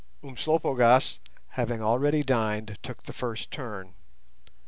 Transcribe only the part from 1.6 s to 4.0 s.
already dined, took the first turn.